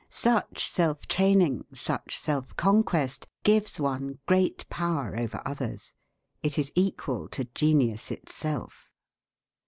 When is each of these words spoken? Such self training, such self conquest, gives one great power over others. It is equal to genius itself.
Such 0.09 0.67
self 0.67 1.07
training, 1.07 1.63
such 1.75 2.17
self 2.17 2.55
conquest, 2.55 3.27
gives 3.43 3.79
one 3.79 4.17
great 4.25 4.67
power 4.67 5.15
over 5.15 5.39
others. 5.45 5.93
It 6.41 6.57
is 6.57 6.71
equal 6.73 7.27
to 7.29 7.45
genius 7.53 8.09
itself. 8.09 8.89